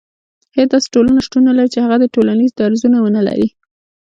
[0.55, 3.47] هيڅ داسي ټولنه شتون نه لري چي هغه دي ټولنيز درځونه ونلري